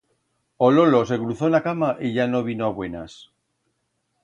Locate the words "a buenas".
2.65-3.29